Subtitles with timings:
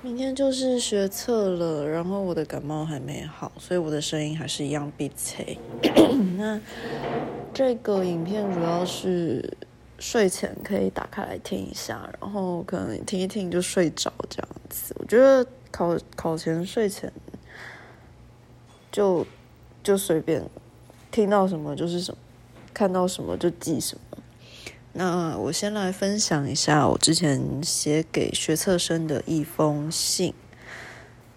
[0.00, 5.58] 明天就是学测了，然后我的感冒还没好，所以我的声音还是一样闭塞。
[6.38, 6.60] 那
[7.52, 9.56] 这个影片主要是
[9.98, 14.94] 睡前可以打开来听一下，然后可能听一听就睡着这样子。
[15.00, 17.12] 我觉得考考前睡前
[18.92, 19.26] 就
[19.82, 20.48] 就随便
[21.10, 22.18] 听到什么就是什么，
[22.72, 24.07] 看到什么就记什么。
[24.92, 30.34] 那我先来分享一下我之前写给学测生的一封信。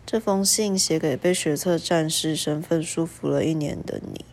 [0.06, 4.26] 这封信写给被学测战士身份束缚了一年的你。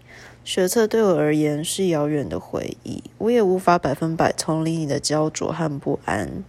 [0.44, 6.42] 学测对我而言是遥远的回忆，我也无法百分百同理你的焦灼和不安。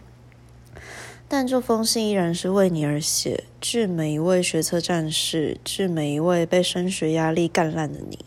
[1.28, 8.18] 但这封信依然是为你而写，致每一位学测战士，致每一位被升学压力干烂的你。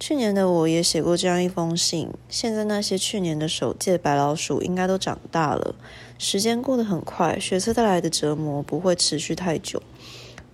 [0.00, 2.08] 去年的我也写过这样一封信。
[2.30, 5.74] 现在那些去年的首届白老鼠应该都长大了。
[6.16, 9.82] 时间过得很快，学测带来的折磨不会持续太久。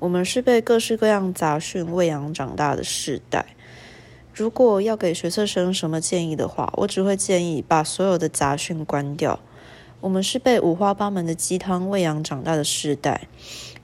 [0.00, 3.46] 我们是被各式各样杂讯喂养长大的世代。
[4.34, 9.38] 如果要给学测生什么建议的话，我只会建议把所有的杂讯关掉。
[10.00, 13.28] 我们是被五花八门的鸡汤喂养长大的世代。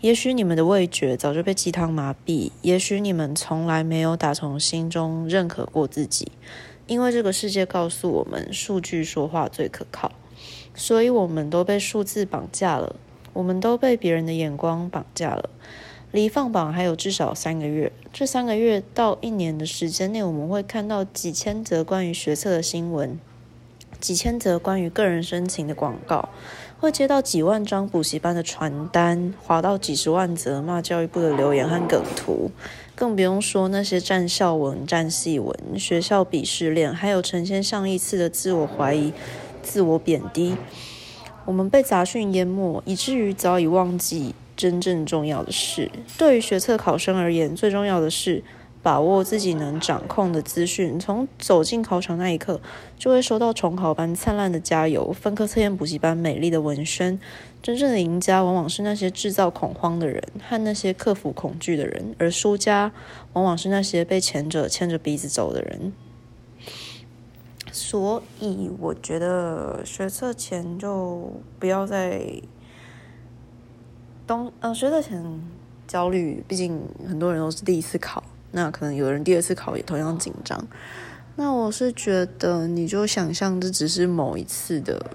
[0.02, 6.32] 也许你们的味觉早就被鸡汤麻痹，也许你们从来没有打从心中认可过自己，
[6.88, 10.10] 因为这个世界告诉我们，数据说话最可靠，
[10.74, 12.96] 所以我们都被数字绑架了，
[13.32, 15.48] 我们都被别人的眼光绑架了。
[16.10, 23.20] 离放榜还有至少三个月，这三个月到一年的时间内，我们会看到几千则关于学测的新闻，
[24.00, 26.28] 几千则关于个人申请的广告。
[26.82, 32.50] 会接到几万张补习班的传单，划到几十万则骂教育部的留言和梗图，
[32.96, 39.12] 更不用说那些战校文、战系文、学校鄙视链，还有成千上亿次的自我怀疑、
[39.62, 40.56] 自我贬低。
[41.44, 45.88] 我们被杂讯淹没，以至于早已忘记真正重要的事。
[46.18, 48.42] 对于学测考生而言，最重要的是。
[48.82, 52.60] 把握自己能掌控的资讯，从走进考场那一刻，
[52.98, 57.20] 就会收到重考班灿烂的加油，分科测验补习班美丽的文宣。
[57.62, 62.90] 真正的赢家，往往是那些制造恐慌的人和那些克服恐惧的人，而输家，
[63.34, 65.92] 往往是那些被前者牵着鼻子走的人。
[67.70, 72.20] 所以，我觉得学测前就不要再
[74.26, 75.40] 东呃学测前
[75.86, 78.24] 焦虑，毕竟很多人都是第一次考。
[78.52, 80.66] 那可能有人第二次考也同样紧张。
[81.36, 85.10] 那我是觉得，你就想象这只是某一次的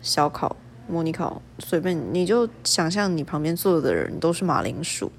[0.00, 0.56] 小考、
[0.88, 5.10] 模拟考，随便你就想象你旁边坐的人都是马铃薯，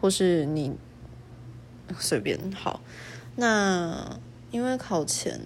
[0.00, 0.76] 或是你
[1.98, 2.80] 随便好。
[3.36, 4.18] 那
[4.50, 5.40] 因为考前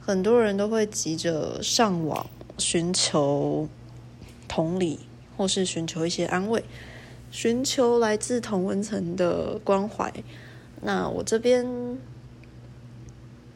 [0.00, 2.26] 很多人都会急着上网
[2.58, 3.68] 寻求
[4.46, 5.00] 同理，
[5.36, 6.62] 或是寻求一些安慰。
[7.32, 10.12] 寻求来自同温层的关怀。
[10.82, 11.64] 那我这边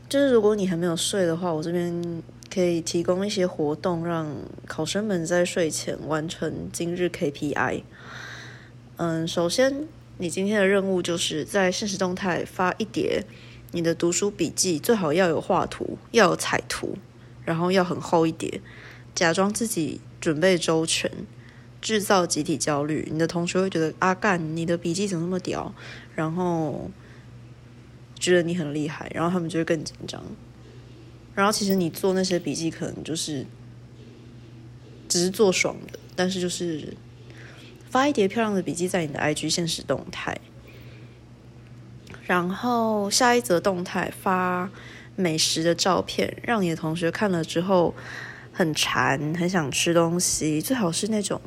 [0.09, 2.22] 就是，如果你还没有睡的话，我这边
[2.53, 4.34] 可以提供一些活动，让
[4.66, 7.82] 考生们在睡前完成今日 KPI。
[8.97, 9.86] 嗯，首先，
[10.16, 13.25] 你今天的任务就是在现实动态发一叠
[13.72, 16.97] 你的读书笔记，最好要有画图，要有彩图，
[17.44, 18.62] 然后要很厚一叠，
[19.15, 21.10] 假装自己准备周全。
[21.86, 25.72] 制造集体焦虑，你的同学会觉得阿干，你的笔记怎么那么屌？
[26.16, 26.91] 然后
[28.19, 30.20] 觉得你很厉害，然后他们就会更紧张。
[31.36, 33.47] 然后其实你做那些笔记，可能就是
[35.08, 36.92] 只是做爽的，但是就是
[37.88, 40.36] 发一叠漂亮的笔记在你的 IG 现实动态，
[42.24, 44.68] 然后下一则动态发
[45.14, 47.94] 美食的照片，让你的同学看了之后。
[48.58, 51.38] 很馋，很想吃东西，最好是那种，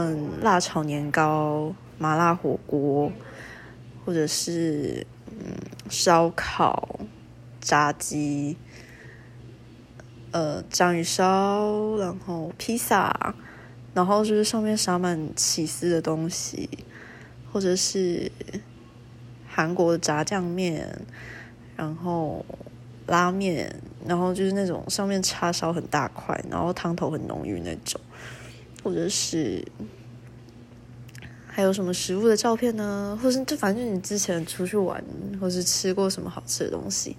[0.00, 3.10] 嗯，辣炒年糕、麻辣火锅，
[4.04, 5.56] 或者是嗯
[5.90, 7.00] 烧烤、
[7.60, 8.56] 炸鸡，
[10.30, 13.34] 呃章鱼烧，然后披萨，
[13.92, 16.70] 然后就是上面撒满起司的东西，
[17.52, 18.30] 或者是
[19.48, 21.00] 韩国的炸酱面，
[21.76, 22.46] 然后。
[23.08, 23.74] 拉面，
[24.06, 27.98] 然后就是那种上面叉烧很大块，然后汤头很浓郁那种，
[28.88, 29.62] 或者是
[31.46, 33.18] 还有什么食物的照片呢？
[33.22, 35.04] 或是就反正你之前出去玩，
[35.38, 37.14] 或是吃过什么好吃的东西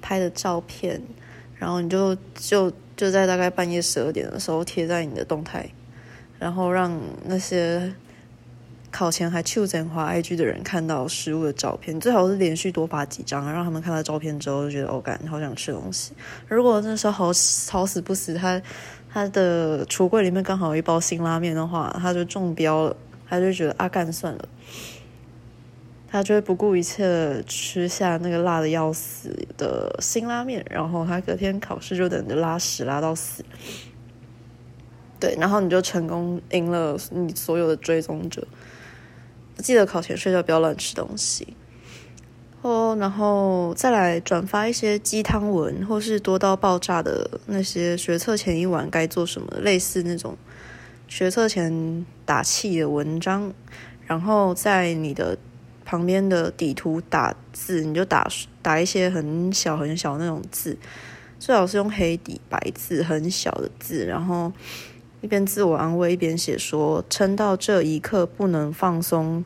[0.00, 1.02] 拍的照片，
[1.56, 5.68] 然后你就就就在大概半夜十二点的时候贴在你的动态，
[6.38, 7.92] 然后让那些。
[8.92, 16.12] 考前还去整华 IG 的人看到食物的照片，最好是连续多发几张，让他们看到照片之后就觉得哦，感好想吃东西。
[16.48, 17.26] 如果那时候好
[17.70, 18.60] 好死不死，他
[19.12, 22.96] 他的橱柜里面刚好有一包辛拉面的话，他就中标了，
[23.28, 24.48] 他就觉得啊干算了，
[26.08, 33.44] 他就会不顾一切吃下那个辣的要死的辛拉面，然后他隔天考试就等着拉屎拉到死。
[35.18, 38.46] 对，然后你就成功赢了你所有的追踪者。
[39.58, 41.54] 记得考前睡觉不要乱吃东西
[42.62, 50.36] 哦，然后再来转发一些鸡汤文，或是多到爆炸的那些学测前一晚该做什么，类似那种
[51.08, 53.52] 学测前打气的文章。
[54.06, 55.38] 然后在你的
[55.84, 58.28] 旁边的底图打字，你就打
[58.60, 60.76] 打一些很小很小那种字，
[61.38, 64.52] 最好是用黑底白字，很小的字，然后。
[65.22, 69.44] 一边自我安慰，一边写说：“撑到这一刻不能放松，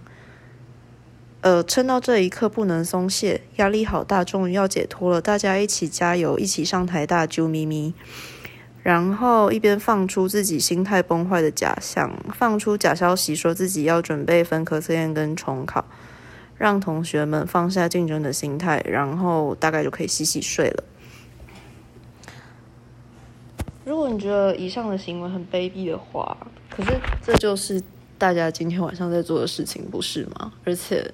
[1.45, 7.93] 呃，撑到这一刻不能松懈，压力好大，终于要解脱了，大家一起加油，一起上台大啾咪咪。”
[8.83, 15.85] 然后一边放出自己心态崩坏的假象，放出假消息，说自己要准备分科测验跟重考，
[16.57, 20.85] 让同学们放下竞争的心态，然后大概就可以洗洗睡了。
[23.85, 26.35] 如果你觉得以上的行为很卑鄙的话，
[26.71, 27.83] 可是这就是
[28.17, 30.51] 大家今天晚上在做的事情，不是吗？
[30.65, 31.13] 而且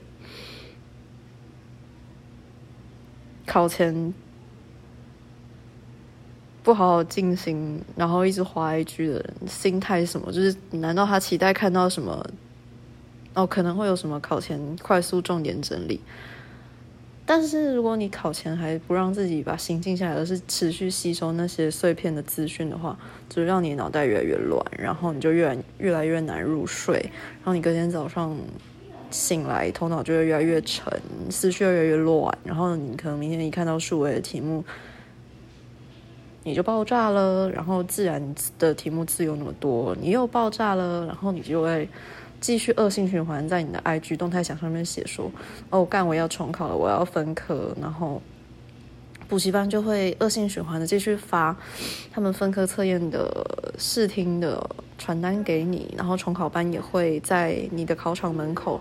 [3.46, 4.14] 考前
[6.62, 10.30] 不好好进行，然后一直滑一句的人，心态什么？
[10.30, 12.24] 就是难道他期待看到什么？
[13.34, 16.00] 哦，可能会有什么考前快速重点整理？
[17.24, 22.98] 但是如果你考前还不让自己把心静下来，而是持续吸收那些碎片的资讯的话，
[23.28, 26.94] 就让你脑袋越来越乱，然后你就越来越来越难入睡，
[27.38, 28.36] 然后你隔天早上
[29.10, 34.64] 醒来，头脑就会越来越沉，思绪越来越乱，然后你可能明天一看到数位的题目，
[36.44, 41.88] 你就爆炸了，然后自然的题目自由那么多，你又爆炸了，然后你就会。
[42.40, 45.30] 继续恶性循环，在你的 IG 动态墙上面写说
[45.68, 48.22] ：“哦，干，我要重考了，我要分科。”然后
[49.30, 51.56] 补习班就会恶性循环的继续发
[52.12, 53.46] 他们分科测验的
[53.78, 54.68] 试听的
[54.98, 58.80] 传单给你，然后重考班也会在你的考场门口，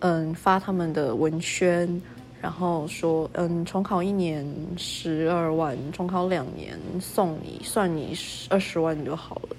[0.00, 2.02] 嗯，发他们的文宣，
[2.42, 4.44] 然后说：“嗯，重考一年
[4.76, 8.18] 十二万，重考两年送你，算你
[8.50, 9.56] 二十万就好了。”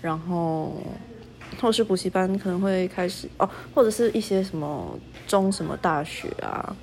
[0.00, 0.72] 然后，
[1.60, 4.96] 或是补习班可能会开始哦，或者是一些什么
[5.26, 6.76] 中什么大学啊，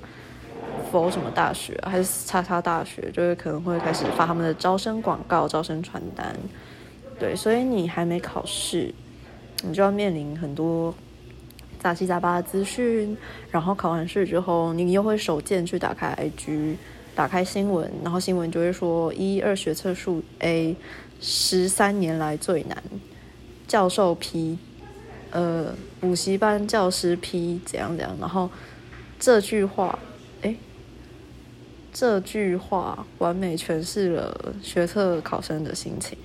[0.90, 6.36] 佛什么大学，还是叉叉大学，就是可能会开始发他们的招生广告、招生传单。
[7.18, 8.94] 对，所以你还没考试，
[9.62, 10.94] 你就要面临很多
[11.78, 13.16] 杂七杂八的资讯。
[13.50, 16.76] 然后考完试之后，你又会手贱去打开 IG，
[17.14, 20.76] 打开新闻，然后新闻就会说一二学测数 A。
[21.18, 22.76] 十三年来最难，
[23.66, 24.58] 教授批，
[25.30, 28.50] 呃，补习班教师批怎样怎样，然后
[29.18, 29.98] 这句话，
[31.98, 36.18] 这句话完美诠释了学测考生的心情，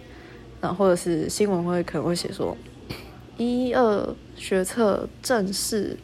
[0.59, 2.57] 那或者是新闻会可能会写说，
[3.37, 5.95] 一二学测正式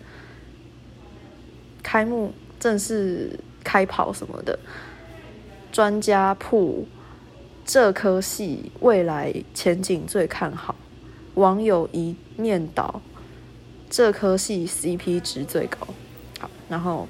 [1.84, 4.58] 开幕，正式开跑什么的，
[5.70, 6.88] 专家铺。
[7.66, 10.74] 这科系未来前景最看好，
[11.36, 13.02] 网友一面倒，
[13.90, 15.80] 这科系 CP 值最高。
[16.40, 17.10] 好，然后，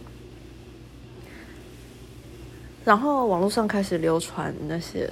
[2.87, 5.09] 然后网络上开始流传那些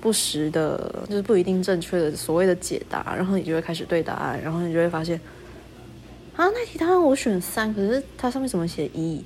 [0.00, 5.20] 不实的，就是不一定正确的所谓的解答，然后你就会开始对答案，然后你就会发现，
[6.36, 9.24] 啊，那题答案我选三，可是它上面怎么写一？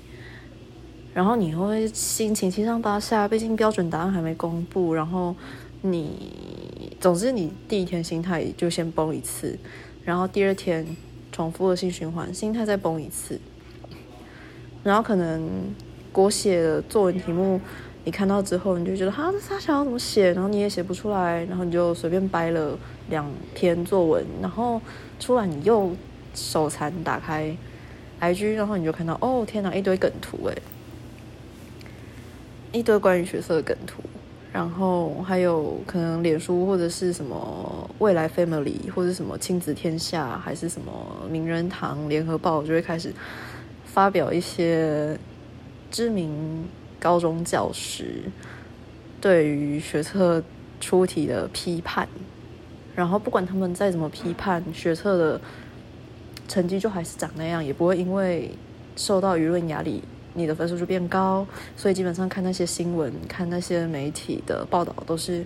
[1.12, 4.94] 然后你会心情七上八下，毕竟标准答案还没公布。
[4.94, 5.36] 然后
[5.82, 9.58] 你，总之你第一天心态就先崩一次，
[10.02, 10.96] 然后第二天
[11.30, 13.38] 重复恶性循环，心态再崩一次。
[14.82, 15.46] 然后可能
[16.12, 17.60] 国写的作文题目，
[18.04, 20.32] 你看到之后你就觉得哈，这啥想要怎么写？
[20.32, 22.78] 然后你也写不出来，然后你就随便掰了
[23.08, 24.80] 两篇作文，然后
[25.18, 25.90] 出来你又
[26.34, 27.56] 手残打开
[28.20, 30.54] IG，然后你就看到哦天哪，一堆梗图哎。
[32.72, 34.02] 一堆关于学色的梗图，
[34.50, 40.92] 然后还有可能脸书或者是什么未来 Family 或者什么亲子天下还是什么
[41.30, 43.12] 名人堂联合报就会开始
[43.84, 45.18] 发表一些
[45.92, 46.66] 知名
[46.98, 48.24] 高中教师
[49.20, 50.42] 对于学测
[50.80, 52.08] 出题的批判，
[52.96, 55.40] 然后不管他们再怎么批判学测的
[56.48, 58.50] 成绩，就还是长那样，也不会因为
[58.96, 60.02] 受到舆论压力。
[60.34, 61.46] 你的分数就变高，
[61.76, 65.44] 所以基本上看那些新闻、看那些媒体的报道都是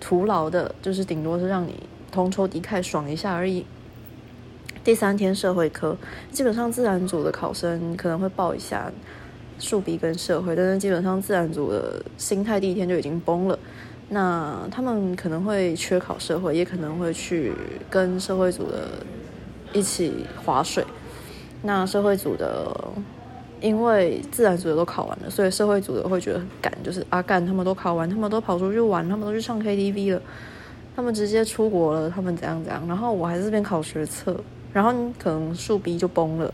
[0.00, 3.66] 徒劳的，就是顶多是让你同仇敌忾爽一下而已。
[4.82, 5.94] 第三天社会科，
[6.32, 8.90] 基本上自然组的考生可能会报一下
[9.58, 13.58] 数 B 跟社会，但是基本上自然组的心态第一天就已经崩了。
[14.08, 17.52] 那他们可能会缺考社会，也可能会去
[17.90, 18.88] 跟社会组的
[19.72, 20.84] 一起划水。
[21.62, 22.70] 那社会组的，
[23.60, 30.22] 因为自然组的都考完了，所以社会组的会觉得很赶，就是阿干他们都考完，他们都跑出去玩，他们都去唱 KTV 了，
[30.94, 34.36] 他们直接出国了，他们怎样怎样，然后我还是这边考学测。
[34.72, 36.52] 然后可能数 B 就崩了，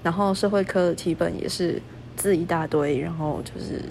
[0.00, 1.82] 然后社会科的题本也是
[2.16, 3.82] 字一大堆，然后就是，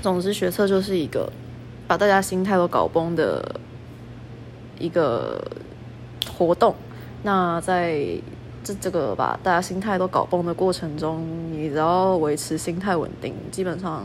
[0.00, 1.32] 总之学测就是一个
[1.86, 3.60] 把大家心态都搞崩的
[4.78, 5.42] 一个
[6.36, 6.74] 活动。
[7.22, 8.00] 那在
[8.64, 14.04] 这这个把大家心态都搞崩的过程中，你只要维持心态稳定，基本上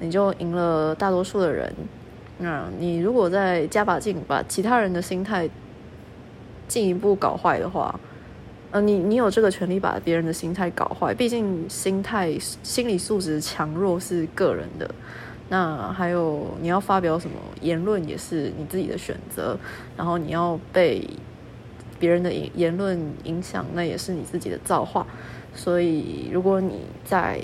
[0.00, 1.72] 你就赢了大多数的人。
[2.38, 5.48] 那你如果再加把劲，把其他人的心态。
[6.68, 8.00] 进一步搞坏的话，
[8.72, 11.14] 呃，你你有这个权利把别人的心态搞坏。
[11.14, 14.90] 毕竟心态、心理素质强弱是个人的。
[15.50, 19.58] 那还有你要发表什么言论也是你自己的选择。
[19.94, 21.06] 然后你要被
[22.00, 25.06] 别人的言言论影响，那也是你自己的造化。
[25.54, 27.42] 所以如果你在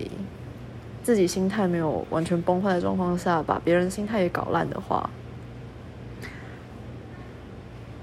[1.03, 5.11] 自己心态没有完全崩坏的状况下，把别人心态也搞烂的话，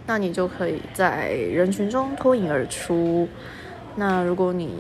[0.08, 3.28] 那你就可以在人群中脱颖而出。
[3.96, 4.78] 那如果你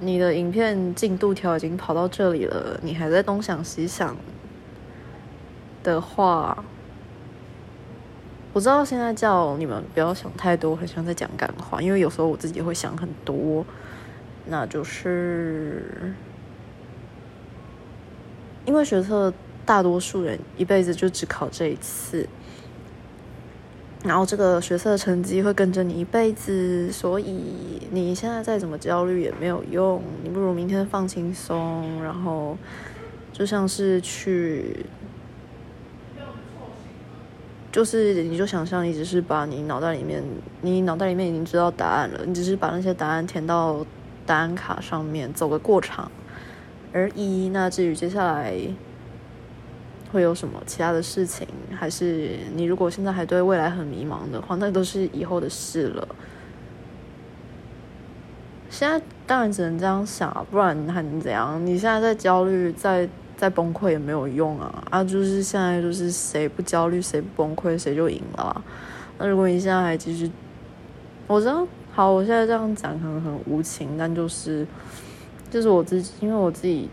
[0.00, 4.16] 你的影片进度条已经跑到这里了，你还在东想西想
[5.82, 6.64] 的话，
[8.52, 13.64] 我知道现在叫你们不要想太多，很像在讲感话，因为有时候我自己会想很多。
[14.44, 16.12] 那就是
[18.64, 19.32] 因为学测
[19.64, 22.28] 大多数人一辈子就只考这一次。
[24.04, 32.58] 然后这个学测成绩会跟着你一辈子，所以你现在再怎么焦虑也没有用，你不如明天放轻松，然后
[33.32, 34.84] 就像是去，
[37.70, 40.20] 就是你就想象你只是把你脑袋里面，
[40.62, 43.86] 你脑袋里面已经知道答案了，你只是把那些答案填到
[44.26, 46.10] 答案卡上面，走个过场
[46.92, 47.48] 而已。
[47.50, 48.52] 那至于接下来。
[50.12, 51.48] 会有什么其他的事情？
[51.74, 56.06] 还是你如果现在还对未来很迷茫的话，那都是以后的事了。
[58.68, 61.64] 现在当然只能这样想啊，不然还能怎样？
[61.64, 64.84] 你现在在焦虑，在在崩溃也没有用啊！
[64.90, 68.64] 啊，就是现在就是谁不焦虑，谁不崩溃，谁就赢了。
[69.18, 70.30] 那如果你现在还继续，
[71.26, 74.66] 我知道，好，我现在这样讲可能很无情，但就是，
[75.50, 76.88] 就是我自己，因为我自己。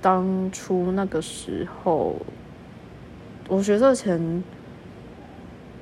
[0.00, 2.14] 当初那个时候，
[3.48, 4.44] 我学测前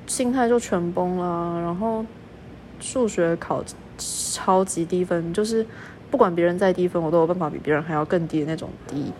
[0.07, 2.03] 心态就全崩了，然后
[2.79, 3.63] 数学考
[3.97, 5.65] 超级低分，就是
[6.09, 9.11] 不管别人再低分，我都有办法比别人还要更低的那种低。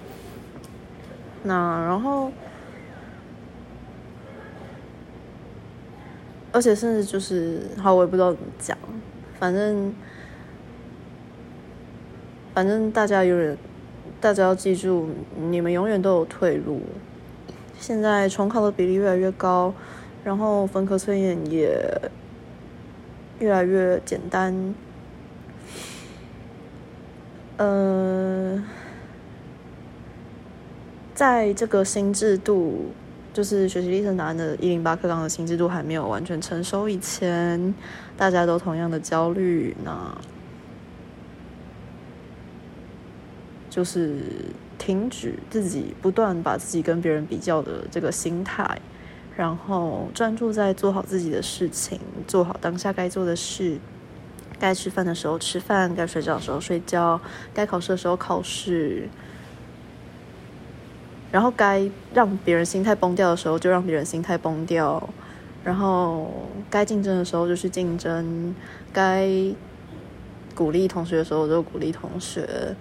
[1.43, 2.31] 那然后，
[6.51, 8.77] 而且甚至就是，好，我也不知道怎么讲，
[9.39, 9.93] 反正
[12.55, 13.55] 反正大家有点。
[14.19, 15.09] 大家要记住，
[15.49, 16.81] 你们永远都有退路。
[17.79, 19.71] 现在重考的比例越来越高，
[20.23, 21.79] 然后分科测验也
[23.39, 24.73] 越来越简单。
[27.57, 28.63] 嗯，
[31.13, 32.91] 在这个新制度，
[33.33, 37.73] 就是学习历程答案的一零八课纲的新制度还没有完全成熟以前，
[38.17, 39.75] 大家都同样的焦虑。
[39.83, 40.17] 那。
[43.77, 44.17] 就是
[44.79, 48.81] 停止自己不断把自己跟别人比较的这个心态，
[49.35, 53.77] 然后专注在做好自己的事情，做好当下该做的事。
[54.57, 57.21] 该吃饭的时候吃饭，该睡觉的时候睡觉，
[57.53, 59.07] 该考试的时候考试。
[61.31, 65.07] 然后该让别人心态崩掉的时候，就让别人心态崩掉。
[65.63, 68.55] 然后该竞争的时候就去竞争，
[68.91, 69.29] 该
[70.55, 72.75] 鼓励同学的时候就鼓励同学。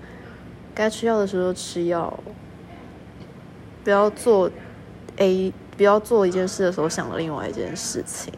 [0.76, 2.12] 该吃药的时候吃药，
[3.82, 4.50] 不要做
[5.16, 8.30] A，不要做一件事的时候想了另外一件事情，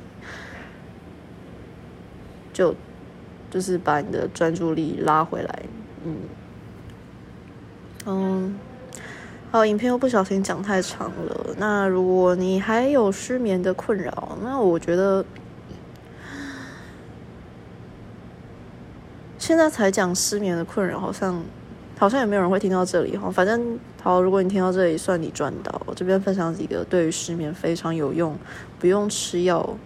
[2.53, 2.73] 就
[3.51, 5.63] 就是把你的专注力拉回来，
[6.05, 6.17] 嗯
[8.07, 8.59] 嗯，
[9.51, 11.47] 好，影片又不小心讲太长了。
[11.57, 15.25] 那如果你还有失眠的困扰，那我觉得
[19.41, 21.43] 现在才讲失眠的困扰，好像。
[21.99, 25.83] 好像也没有人会听到这里哈，反正好，如果你听到这里，算你赚到。
[25.85, 28.37] 我这边分享几个对于失眠非常有用，
[28.79, 29.77] 不用吃药，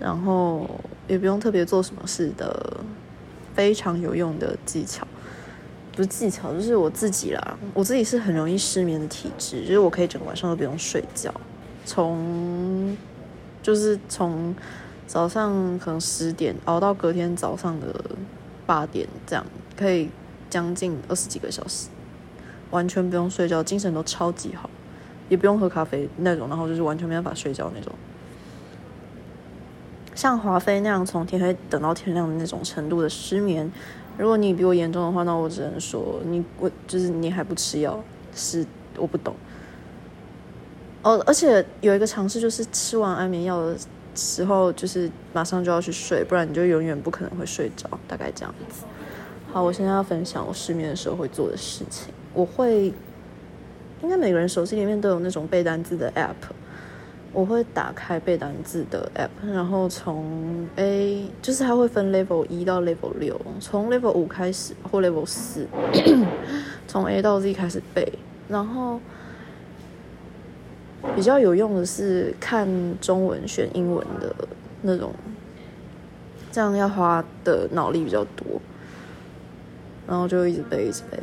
[0.00, 0.68] 然后
[1.06, 2.78] 也不用特别做什么事的
[3.54, 5.06] 非常有用的技巧。
[5.94, 7.58] 不是技巧，就是我自己啦。
[7.74, 11.32] 我自己是很容易失眠的体质，就是我可以整个晚上都不用睡觉，
[11.84, 12.96] 从
[13.62, 14.54] 就是从
[15.06, 18.02] 早上可能十点熬到隔天早上的
[18.66, 19.44] 八点，这样
[19.76, 20.08] 可以
[20.50, 21.88] 将近二十几个小时，
[22.70, 24.68] 完全不用睡觉，精神都超级好，
[25.28, 27.90] 也不用喝咖啡那种，然后就是完全没办法睡觉那种。
[30.14, 33.72] 像华妃那样从天黑等到天亮的那种程度的失眠。
[34.18, 37.98] 如果你比我严重的话，那我只能说你我就是你还不吃药，
[38.34, 38.66] 是
[38.98, 39.34] 我不懂。
[41.02, 43.74] 哦，而且有一个尝试就是吃完安眠药的
[44.14, 48.84] 时候，就是马上就要去睡，不然你就永远不可能会睡着，大概这样子。
[49.52, 52.14] 好，我现在要分享我失眠的时候会做的事情。
[52.32, 52.92] 我会，
[54.00, 56.54] 应该每个人手机里面都有那种背单词的 app。
[57.32, 65.66] 我会打开背单字的 app，然后从 A 就是它会分 level 一到 level 六，从 level 五开始或 level 四，
[66.86, 68.12] 从 A 到 Z 开始背。
[68.48, 69.00] 然后
[71.16, 72.68] 比较有用的是看
[73.00, 74.34] 中文选英文的
[74.82, 75.12] 那种，
[76.52, 78.60] 这样要花的脑力比较多，
[80.10, 81.16] 然后就一直背一直背。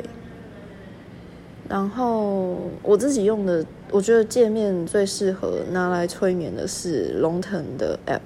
[1.68, 3.64] 然后我自己用的。
[3.90, 8.20] 我觉得界面最适合拿来催眠的是龙腾的 App，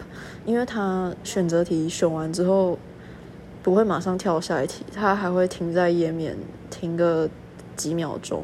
[0.44, 2.76] 因为它选择题选完之后
[3.62, 6.36] 不会马上跳下一题，它还会停在页面
[6.68, 7.30] 停个
[7.76, 8.42] 几秒钟，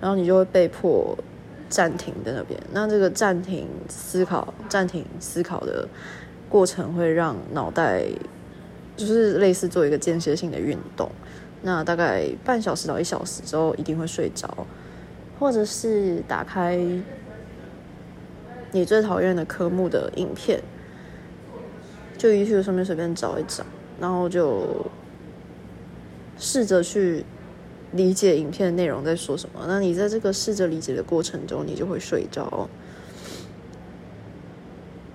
[0.00, 1.16] 然后你就会被迫
[1.68, 2.60] 暂停在那边。
[2.72, 5.86] 那这个暂停思考、暂停思考的
[6.48, 8.02] 过程会让脑袋
[9.06, 11.10] 就是类似做一个间歇性的运动。
[11.62, 14.66] 那大概半小时到一小时之后一定会睡着。
[15.38, 16.78] 或者是打开
[18.72, 20.62] 你最讨厌的科目的影片，
[22.18, 23.64] 就 YouTube 上面随便找一找，
[23.98, 24.84] 然后就
[26.38, 27.24] 试着去
[27.92, 29.64] 理解影片的内容在说什么。
[29.66, 32.68] 那你在这个试着理解的过程中，你就会睡着。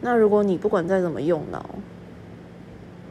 [0.02, 1.70] 那如果你不管再怎么用脑，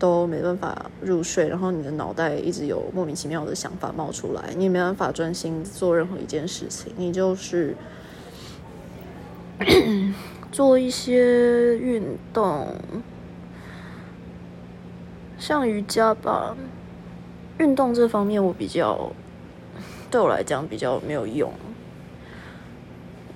[0.04, 7.74] 都没办法入睡，然后你的脑袋一直有莫名其妙的想法冒出来，你也没办法专心做任何一件事情，你就是
[10.52, 12.02] 做一些运
[12.34, 12.76] 动，
[15.38, 16.54] 像瑜伽吧。
[17.56, 19.10] 运动这方面我比较，
[20.10, 21.50] 对我来讲比较没有用。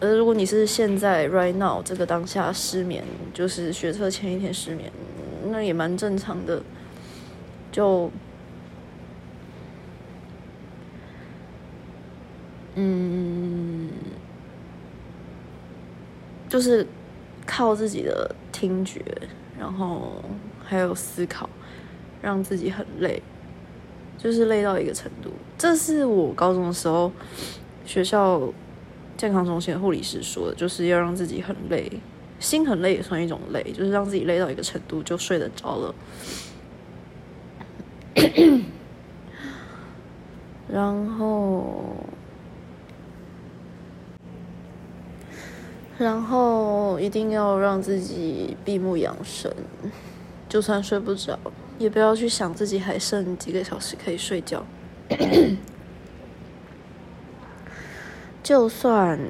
[0.01, 3.03] 而如果你是现在 right now 这个当下失眠，
[3.33, 4.93] 就是学车前一天失眠。
[5.51, 6.63] 那也蛮正常的，
[7.73, 8.11] 就，
[12.75, 13.89] 嗯，
[16.49, 16.87] 就是
[17.47, 19.03] 靠自己的听觉，
[19.59, 20.23] 然后
[20.65, 21.49] 还有思考，
[22.23, 23.23] 让自己很累，
[24.17, 25.31] 就是累到一个程度。
[25.57, 27.11] 这是我高中的时候
[27.85, 28.53] 学校
[29.17, 31.91] 健康中心护理师说的，就是要让自己很累。
[32.39, 35.95] 心很累也算一种累，就是让自己累到一个程度就睡得着了。
[40.71, 41.97] 然后，
[45.97, 49.51] 然后一定要让自己闭目养神，
[50.49, 51.39] 就算睡不着，
[51.79, 54.65] 也不要去想自己还剩几个小时可以睡觉。
[58.49, 59.21] 就算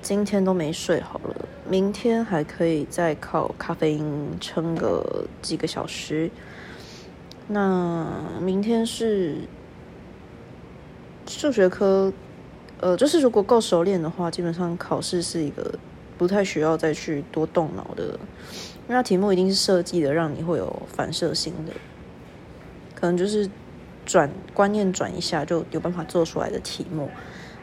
[0.00, 1.48] 今天都没睡好了。
[1.68, 6.30] 明天还可以再靠咖啡因撑个几个小时。
[7.48, 8.06] 那
[8.40, 9.38] 明天是
[11.26, 12.12] 数学科，
[12.80, 15.74] 呃，就是如果够熟练的话，基本上考试是一个
[16.16, 21.72] 不太需要再去多动脑的，因为它题目一定是设计的让你会有反射性的，
[22.94, 23.50] 可能就是
[24.06, 27.10] 转观念转一下就有办法做出来的题目。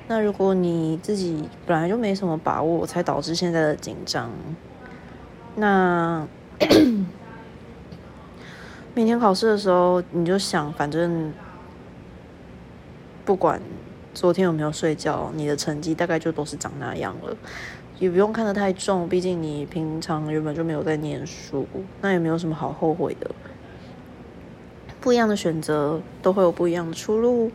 [0.10, 4.32] 那如果你自己本来就没什么把握，才导致现在的紧张，
[5.56, 6.26] 那
[8.96, 11.34] 明天考试的时候，你就想，反正
[13.26, 13.62] 不管
[14.14, 17.36] 昨天有没有睡觉，你的成绩大概就都是长那样了，
[18.00, 21.68] 也不用看得太重，毕竟你平常原本就没有在念书，
[22.02, 23.30] 那也没有什么好后悔的。
[25.02, 27.52] 不一样的选择都会有不一样的出路。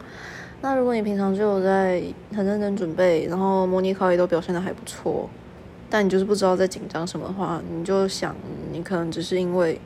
[0.62, 2.00] 那如果你平常就有在
[2.32, 5.28] 很认真准备，然后模拟考也都表现的还不错，
[5.90, 8.34] 但你就是不知道在紧张什么的话，你就想
[8.70, 9.80] 你可能只是因为，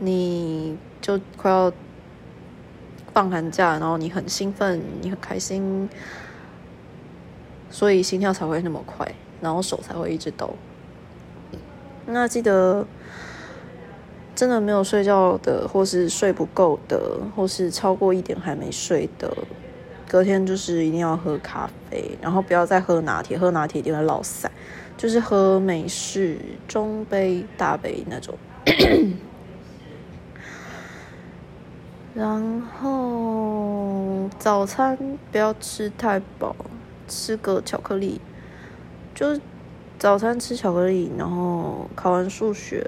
[0.00, 1.72] 你就快要
[3.14, 5.88] 放寒假，然后你很兴奋，你很开心，
[7.70, 10.54] 所以心跳才会那么快，然后手才会一直抖。
[12.04, 12.86] 那记得，
[14.38, 19.36] 真的没有睡觉的，或是睡不够的，或是超过一点还没睡的，
[20.06, 24.46] 隔天就是一定要喝咖啡，然后不要再喝拿铁，喝拿铁一定会落腮，
[24.96, 28.38] 就是喝美式中杯、大杯那种。
[32.14, 34.96] 然后早餐
[35.32, 36.54] 不要吃太饱，
[37.08, 38.20] 吃个巧克力，
[39.16, 39.36] 就。
[39.98, 42.86] 早餐吃巧克力，然后考完数学，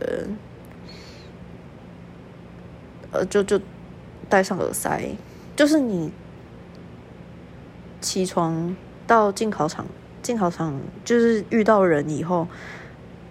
[3.13, 3.61] 呃，就就
[4.29, 5.17] 戴上耳塞，
[5.57, 6.11] 就是你
[8.01, 9.87] 起床到进考场，
[10.23, 12.47] 进考场就是遇到人以后。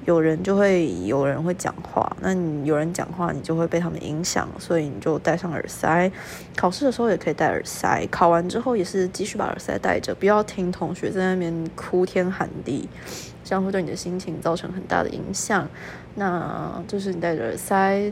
[0.05, 6.11] 有人就会有人会讲话，那你有人讲话，你就会被他们影响，所以你就戴上耳塞。
[6.55, 12.89] 考试的时候也可以戴耳塞，考完之后也是继续把耳塞戴着，不要听同学在那边哭天喊地，
[13.43, 15.67] 这样会对你的心情造成很大的影响。
[16.15, 18.11] 那就是你戴着耳塞，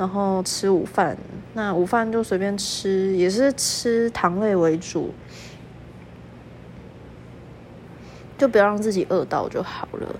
[0.00, 1.14] 然后吃午饭，
[1.52, 5.12] 那午饭就随便吃，也是吃糖类为主，
[8.38, 10.16] 就不要让自己饿到就好了。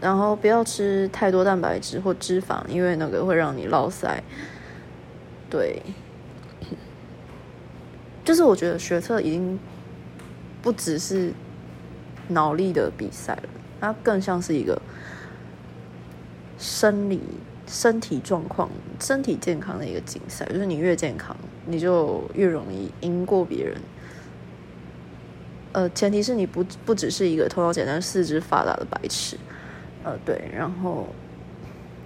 [0.00, 4.18] 然后不要吃太多蛋白质或脂肪，因为那个会让你落腮。
[5.48, 5.80] 对，
[8.24, 9.56] 就是我觉得学测已经
[10.60, 11.32] 不只是
[12.26, 13.48] 脑力的比赛了，
[13.80, 14.82] 它更像是一个
[16.58, 17.20] 生理、
[17.68, 20.44] 身体状况、身体健康的一个竞赛。
[20.46, 23.76] 就是你越健康，你就越容易赢过别人。
[25.72, 29.36] 呃，前提是你不不只是一个头脑简单、四肢发达的白痴。
[30.02, 31.06] 呃，对，然后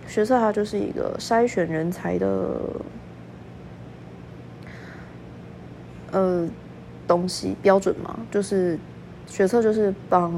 [0.09, 2.61] 学测它就是一个筛选人才的
[6.11, 6.49] 呃
[7.07, 8.77] 东西标准嘛，就是
[9.27, 10.35] 学测就是帮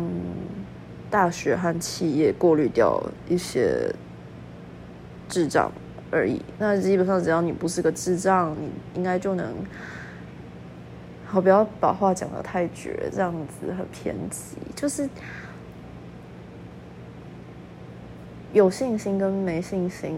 [1.10, 3.90] 大学和企业过滤掉一些
[5.28, 5.70] 智障
[6.10, 6.40] 而已。
[6.58, 9.54] 那基本上只要你不是个智障，你应该就能
[11.26, 15.08] 好，不要把话讲的太绝，这样子很偏激，就是。
[18.52, 20.16] 有信心跟没信心，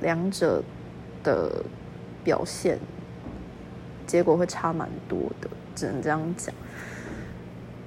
[0.00, 0.60] 两者
[1.22, 1.62] 的
[2.24, 2.76] 表现
[4.08, 6.52] 结果会差蛮多的，只能这样讲。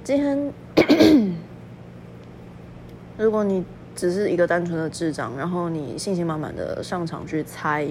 [0.05, 0.53] 今天，
[3.17, 7.85] 如果你只是一个单纯的智障，然后你信心满满的上场去猜，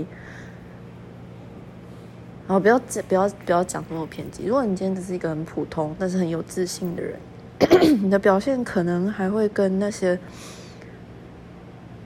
[2.47, 4.47] 然后不要不要不要讲那么偏激。
[4.47, 7.19] 如果你今天只是一个很普通但是很有自信的人，
[8.03, 10.19] 你的表现可能还会跟那些。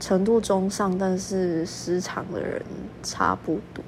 [0.01, 2.61] 程度中上，但是失常的人
[3.03, 3.83] 差不多。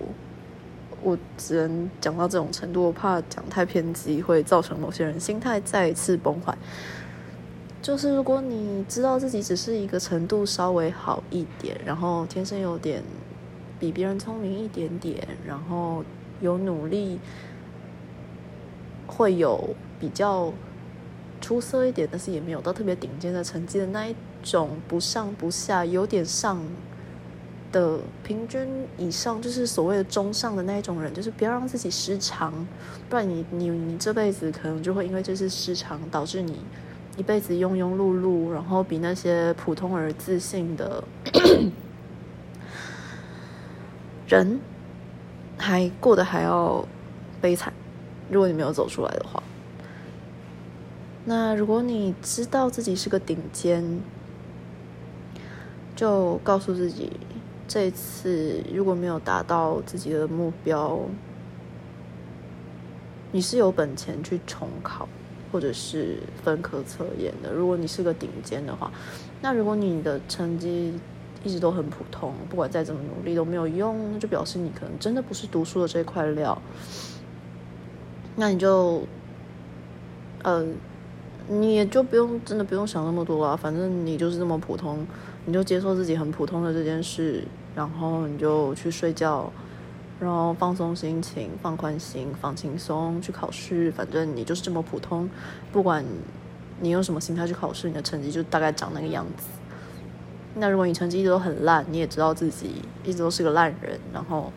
[1.02, 6.56] 我只能讲到这种程度，我怕讲太偏激，会造成某些人心态再一次崩坏。
[7.86, 13.00] 就是如果你知道自己只是一个程度稍微好一点，然后天生有点
[13.78, 16.02] 比别人聪明一点点，然后
[16.40, 17.20] 有努力，
[19.06, 20.52] 会有比较
[21.40, 24.16] 出色一点，但是也没有到特别顶尖的成绩的那一。
[24.42, 26.60] 种不上不下，有点上
[27.72, 32.52] 的平均以上，就是所谓的中上的那一种人，就是不要让自己失常，
[33.08, 36.60] 不然你你你这辈子可能就会因为这次失常，导致你
[37.16, 41.02] 一辈子庸庸碌碌，然后比那些普通而自信的
[44.28, 44.60] 人
[45.56, 46.86] 还过得还要
[47.40, 47.72] 悲惨。
[48.30, 49.42] 如果你没有走出来的话，
[51.24, 54.00] 那如果你知道自己是个顶尖。
[55.96, 57.10] 就告诉自己，
[57.66, 61.00] 这次如果没有达到自己的目标，
[63.32, 65.08] 你是有本钱去重考
[65.56, 67.50] 或者是分科测验的。
[67.50, 68.92] 如果你是个顶尖的话，
[69.40, 70.92] 那如果你的成绩
[71.42, 76.60] 一直都很普通，不管再怎么努力都没有用，那就表示你可能真的不是读书的这块料。
[78.34, 79.02] 那你就，
[80.42, 80.62] 呃，
[81.48, 85.06] 你也就不用真的不用想那么多了，反正你就是这么普通。
[85.46, 87.42] 你就接受自己很普通的这件事，
[87.74, 89.50] 然后你就去睡觉，
[90.18, 93.90] 然后放松心情，放宽心，放轻松去考试。
[93.92, 95.28] 反正你就是这么普通，
[95.72, 96.04] 不管
[96.80, 99.48] 你用什么心态去考试，你的成绩就大概长那个样子。
[100.54, 104.52] 那如果你成绩一直都很烂，你也知道自己一直都是个烂人，然后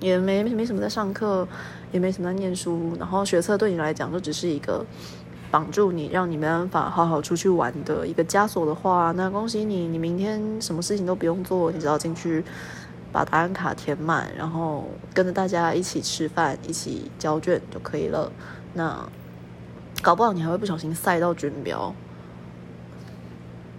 [0.00, 1.46] 也没没什么在上课，
[1.92, 4.84] 也没什么在念书，然后学测对你来讲就只是一个。
[5.50, 12.42] 绑住你，让你没办法好好出去玩的一个枷锁的话，那恭喜你，你明天什么事情都不用做，你只要进去
[13.14, 18.32] 把答案卡填满，然后跟着大家一起吃饭，一起交卷就可以了。
[18.72, 19.08] 那
[20.02, 21.94] 搞不好你还会不小心塞到军标，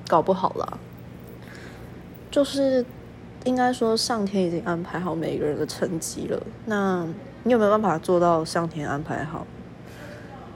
[0.08, 0.78] 搞不好啦。
[2.32, 2.86] 就是
[3.44, 7.06] 应该说上天已经安排好每个人的成绩了，那
[7.44, 9.46] 你有没有办法做到上天安排好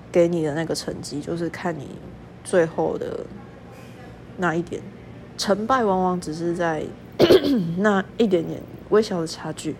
[0.09, 1.19] 给你的那个成绩？
[1.19, 1.89] 就是看你
[2.45, 3.25] 最后的
[4.37, 4.81] 那一点，
[5.37, 6.85] 成败往往只是在
[7.77, 9.75] 那一点点微小的差距。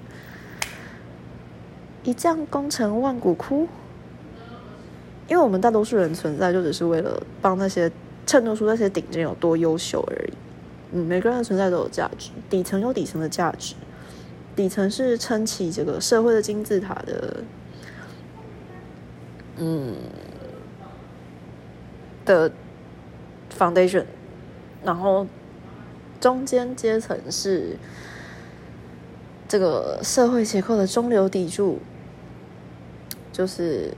[2.03, 3.67] 一将功成万骨枯。
[5.27, 7.91] 因为我们大多数人存在，就只是为了帮那些
[8.25, 10.33] 衬托出那些顶尖有多优秀而已。
[10.91, 13.75] 嗯，每个人的存在都有价值，底层有底层的价值，
[14.55, 17.43] 底层是撑起这个社会的金字塔的，
[19.57, 19.93] 嗯
[22.25, 22.51] 的
[23.55, 24.05] foundation，
[24.83, 25.27] 然后
[26.19, 27.75] 中间阶层是
[29.47, 31.79] 这个社会结构的中流砥柱，
[33.31, 33.91] 就是。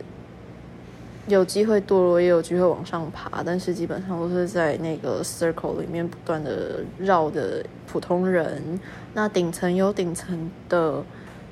[1.27, 8.79] 有机会堕落，也有机会往上爬，但是基本上都是在那个 circle 里面不断的绕的普通人。
[9.13, 11.01] 那顶层有顶层的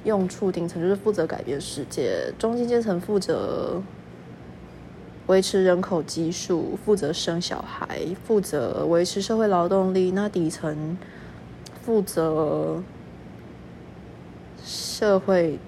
[0.05, 3.79] 用处，顶层就是负责改变世界，中间阶层负责
[5.29, 10.09] 维持人口基数，负责生小孩，负责维持社会劳动力。
[10.11, 10.97] 那底层
[11.83, 12.81] 负责
[14.63, 15.59] 社会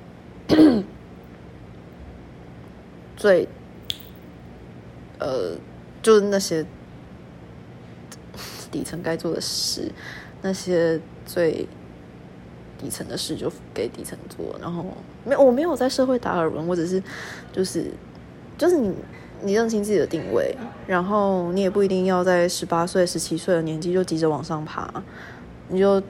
[3.16, 3.48] 最。
[5.20, 5.56] 呃，
[6.02, 6.66] 就是那些
[8.72, 9.92] 底层该做的事，
[10.42, 11.68] 那些最
[12.80, 14.58] 底层的事就给底层做。
[14.60, 14.84] 然后
[15.24, 17.04] 没，我没有在社会达尔文，我只是
[17.54, 17.92] 就是
[18.58, 18.92] 就是你
[19.44, 20.56] 你认清自己的定位，
[20.88, 25.04] 然后你也不一定要在十八岁、十七岁的年纪就急着往上爬，
[25.70, 26.02] 你就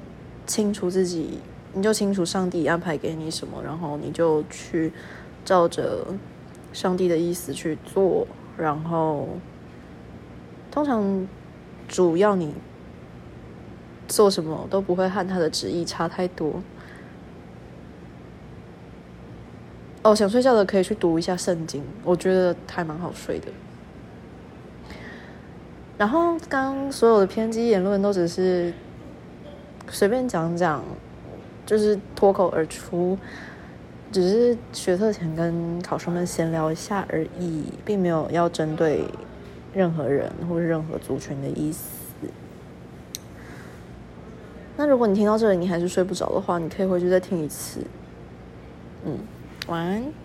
[0.46, 1.40] 清楚自己，
[1.74, 4.92] 你就清楚上帝安排给你什么，然后你就去
[5.46, 6.06] 照着
[6.74, 8.28] 上帝的意思去做。
[8.58, 9.30] 然后，
[10.70, 11.28] 通常
[11.88, 12.54] 主要你
[14.08, 16.62] 做什么都不会和他的旨意差太多。
[20.04, 23.48] 哦，想睡觉的可以去读一下圣经，我觉得还蛮好睡的。
[25.98, 28.74] 然后，刚所有的偏激言论都只是
[29.90, 30.84] 随便讲讲，
[31.66, 33.18] 就是脱口而出。
[34.12, 39.06] 只是学测前跟考生们闲聊一下而已，并没有要针对
[39.74, 41.88] 任何人或者任何族群的意思。
[44.76, 47.80] 那如果你听到这里你还是睡不着的话，你可以回去再听一次。
[49.06, 49.18] 嗯，
[49.68, 50.21] 晚安。